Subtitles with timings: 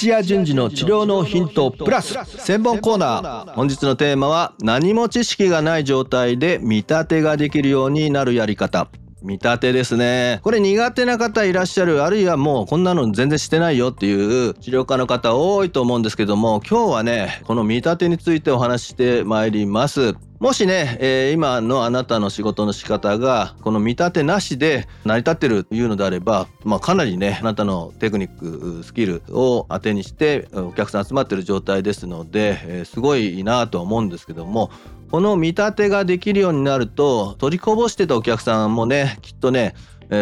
[0.00, 3.52] 土屋順次の治療のヒントプラス専門コーナー。
[3.52, 8.88] 本日のテーマは何も知識がない状態で見立てができるようになるやり方。
[9.22, 10.40] 見立てですね。
[10.42, 20.14] これ苦手な方いらっしゃるあるいはもうこんなの全然してないよっていう治療家の方多いと思うんですけども今日はねこの見立てについてお話ししてまいります。
[20.40, 34.70] もしね、えー、今のあなたの仕事の仕方がこの見立てなしで成り立ってるというのであれば、まあ、かなりねあなたのテクニックスキルを当てにしてお客さん集まってる状態ですので、えー、すごいなとは思うんですけども
[35.10, 39.74] この見立てができるようになると取りこぼしてたお客さんもねきっとね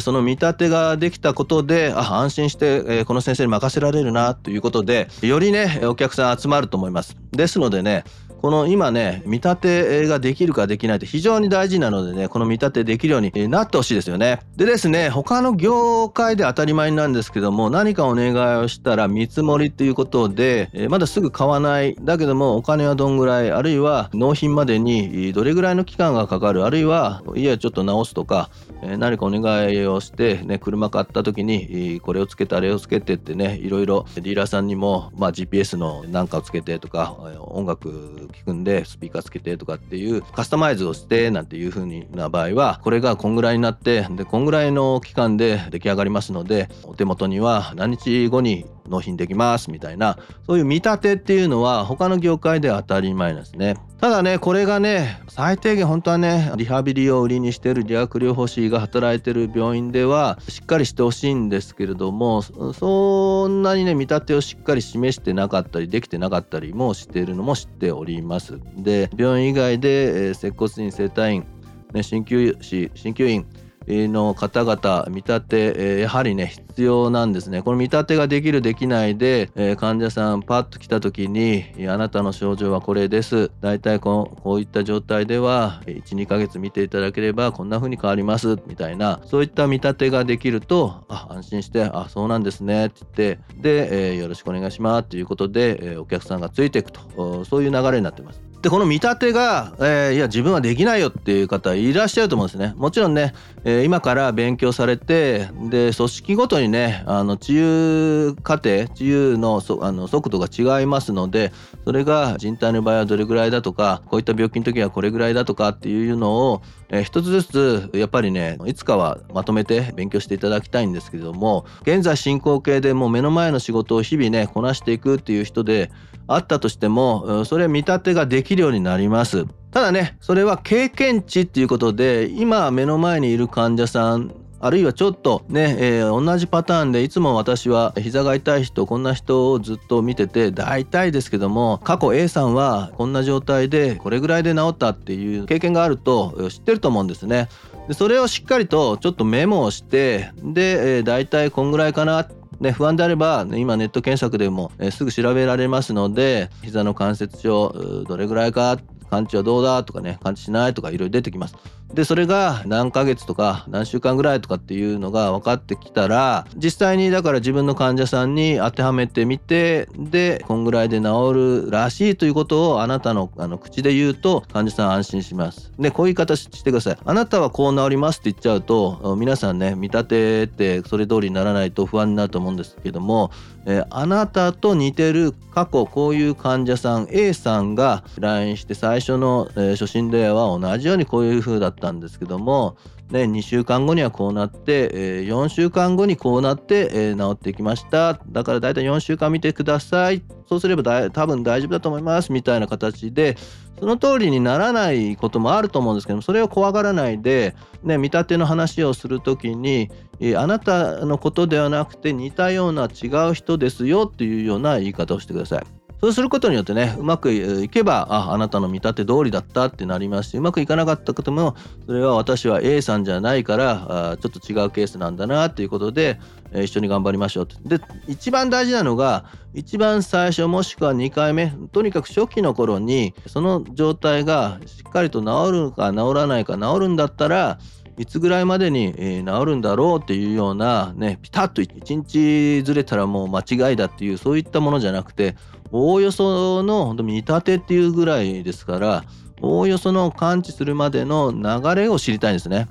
[0.00, 7.16] その見立てができたことであ安心して、この先生に任せられるなということでよりねお客さん集まると思います。
[7.30, 8.02] ですのでね
[8.42, 14.40] この今ね見立てができるかできないって非常に大事なのでねこの見立てできるようになってほしいですよね。
[14.56, 21.96] でですね他の業界で当たり前なんですけども何かお願いをしたら見積もりっていうことでまだすぐ買わない。
[22.00, 28.50] だけどもお金はどんぐらいあるいは納品までにどれぐらいの期間がかかるあるいはいやちょっと直すとか
[28.98, 29.42] 何かお願
[29.74, 53.76] いをしてね車買った時にこれをつけてあれをつけてってねいろいろディーラーさんにも、まあ、GPS のなんかをつけてとか音楽聞くんでスピーカーつけてとかっていうカスタマイズをしてなんていう風にな場合はこれがこんぐらいになってでこんぐらいの期間で出来上がりますのでお手元には何日後に納品できますみたいなそういう見立てっていうのは他の業界では当たり前なんですね。
[54.00, 68.60] ただねこれがね最低限本当はねリハビリを売りにしてる理学療法士が働いてる病院ではしっかりしてほしいんですけれどもそんなにね見立てをしっかり示してなかったりできてなかったりもしているのも知っております。
[68.76, 71.46] で病院以外で、え、接骨院整体院、
[71.94, 73.46] ね、鍼灸師鍼灸院
[73.88, 77.62] の方々見立てやはりね必要なんですね。
[77.62, 83.50] この見立てができるできないで患者さんパッと来た時にあなたの症状はこれです。
[83.60, 88.58] 大体こうこういった状態では12ヶ月見ていただければこんな風に変わります。
[88.66, 92.86] みたいなそういった見立てができるとあ安心してあそうなんですね。
[92.86, 95.08] って言ってで、え、よろしくお願いします。
[95.08, 97.44] ということで、お客さんがついていくと。
[97.44, 98.42] そういう流れになってます。
[98.62, 102.74] でこの見立てが、えー、いや自分はできないよっていう方いらっしゃると思うんですね。
[102.76, 103.34] もちろんね、
[103.64, 111.52] えー、今から勉強されてで組織ごとにねあの治癒過程治癒のそあの速度が違いますので
[111.86, 125.92] それが人体の場合はどれぐらいだとかこういった病気の時はこれぐらいだとかっていうのを、えー、一つずつやっぱりねいつかはまとめて勉強していただきたいんですけれども現在進行形でもう目の前の仕事を日々ねこなしていくっていう人で
[126.26, 129.46] あったとしてもそれ見立てができるようになります。
[129.70, 147.48] ただねそれは経験値っていうことで今目の前にいる患者さんあるいはちょっとね、えー、同じパターンでいつも私は膝が痛い人こんな人をずっと見てて大体ですけども過去 A さんはこんな状態でこれぐらいで治ったっていう経験があると知ってると思うんですね。
[147.88, 152.28] でそれをしっかりとちょっとメモをしてで、えー、大体こんぐらいかな
[152.60, 158.78] ね、不安であれば、今ネット検索でも、えー、すぐ調べられますので膝の関節症どれぐらいか
[159.10, 161.56] 完治はどうだとかね完治しないとかいろいろ出てきます
[161.94, 175.72] でそれが何ヶ月とか何週間ぐらいとかっていうのが分かってきたら実際にだから自分の患者さんに当てはめてみてでこんぐらいで治るらしいということをあなたのあの口で言うと患者さん安心します。
[175.78, 176.98] でこういう言い方してください。
[177.04, 183.30] あなたはこう治りますって言っちゃうと皆さんね見立ててそれ通りにならないと不安になると思うんですけども、
[183.64, 191.75] えー、あなたと似てる過去こういう患者さん A さんが来院して最初の、えー、初診例は同じようにこういう風だった。
[191.76, 192.76] たんですけども、
[193.10, 198.20] ね、2週間後にはこうなって、えー、4週間後にこうなって、えー、治ってきました。
[198.28, 200.22] だから大体4週間見てください。
[200.48, 202.32] そうすればだ多分大丈夫だと思います。
[202.32, 203.36] みたいな形で
[203.78, 215.85] その通りにならないこともあると思うんですけどもそれを怖がらないで、ね、見立ての話をする時にえあなたのことではなくて似たような違う人ですよっていうような言い方をしてください。
[216.00, 221.56] そうすることによってねうまくいけばああなたの見立て通りだったってなりますしうまくいかなかったことも
[221.86, 226.20] それは私は A さんじゃないからあちょっと違うケースなんだなっていうことで、
[226.52, 237.58] えー、一緒に頑張りましょうで一番大事なのが一番最初もしくは2回目とにかく初期の頃にその状態がしっかりと治るか治らないか治るんだったら
[237.98, 243.40] いつぐらいまでに、え治るんだろうっていうようなねピタッと1日ずれたらもう間
[243.70, 245.34] 違いだっていうそういったものじゃなくて
[245.72, 249.04] おおよその本当見立てっていうぐらいですから
[249.40, 252.68] おおよその完治するまでの流れを知りたいんですね。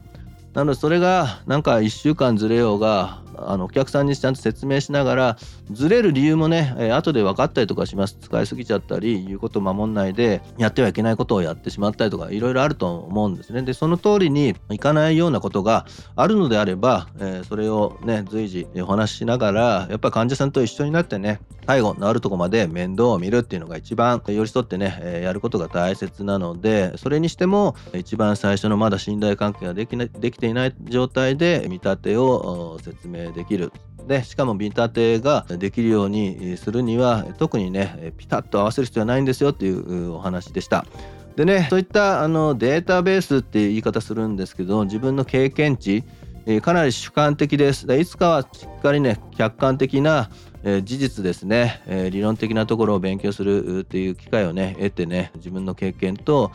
[0.53, 5.37] なのでそれがなんか1週間ずれようがあのお客さんにちゃんと説明しながら
[5.71, 8.17] ずれる理由もね、えー、後で分かったりとかします。
[8.19, 13.61] 使いすぎちゃったり言うことを守んないでやってはいけないことをやってしまったりとかいろいろあると思うんですね。
[13.61, 15.85] でその通りにいかないようなことが
[16.15, 33.71] あるのであれば、えー、それをね随時お話ししながらやっぱり患者さんと一緒になってね最後治るとこまで面倒を見るっていうのが一番寄り添ってね、え、やることが大切なのでそれにしても一番最初のまだ信頼関係ができなできていない状態で見立てを説明できる
[34.07, 40.85] でしかも見立てができるようにするには特にねピタッと合わせる必要はないんですよっていうお話でした。
[41.35, 46.03] でねそういったあのデータベースっていう言い方するんですけど自分の経験値
[46.61, 47.91] かなり主観的です。
[47.95, 50.29] いつかはしっかりね客観的な
[50.67, 56.51] えー、事実ですね、えー、理論的なところを勉強するっていう機会をね得てね自分の経験と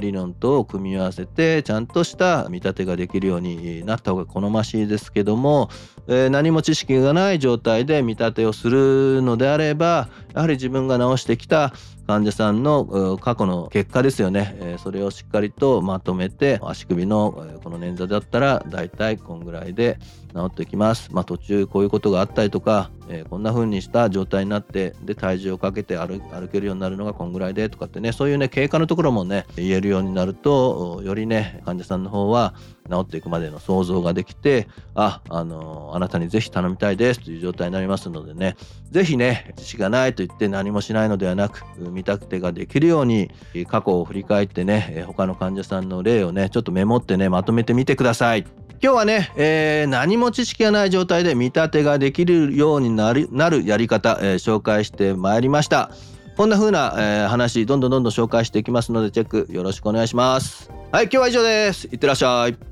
[0.00, 5.68] 理論と組み合わせてちゃんとした見立てができるようになった方が好ましいですけども、
[6.08, 11.74] えー、何も知識がない状態で見立てをするのであればやはり自分が治してきた
[12.10, 20.00] 患者さんの過去の結果ですよね、えそれをしっかりとまとめて足首のこの捻挫だったらだいたいこんぐらいで
[20.34, 26.20] 治ってきます、まあ、途中こういうことがあったりとか、えこんな風にした状態になってで体重をかけて歩
[26.50, 32.54] けるようになるのがこんぐらいでとかってねそういうね経過のところもね言えるようになるとよりね患者さんの方は
[32.88, 38.56] 治っていくまでの想像ができてああのあなたにぜひ頼みたいですという状態になりますのでね
[38.90, 43.30] ぜひね知識がないと言って何もしないのではなく見たくてができるように
[43.68, 48.59] 過去を振り返ってね他の患者さんの例をねちょっとメモってねまとめてみてください。
[48.82, 55.90] 今日はね、えー、何も知識がない状態で見立てができるようになるなるやり方、えー、紹介してまいりました。
[56.38, 60.70] こんな風な、えー、話どんどんどんどん紹介していきますのでチェックよろしくお願いします。
[60.92, 61.88] はい今日は以上です。
[61.88, 62.69] いってらっしゃい。